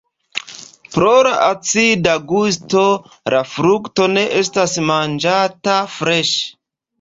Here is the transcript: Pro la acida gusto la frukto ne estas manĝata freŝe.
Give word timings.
Pro 0.93 1.09
la 1.27 1.33
acida 1.47 2.15
gusto 2.31 2.85
la 3.35 3.43
frukto 3.51 4.09
ne 4.15 4.25
estas 4.41 4.75
manĝata 4.93 5.79
freŝe. 5.99 6.43